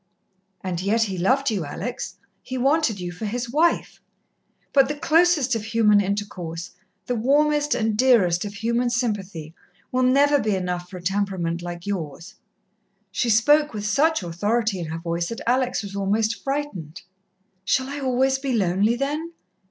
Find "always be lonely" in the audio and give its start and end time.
17.99-18.95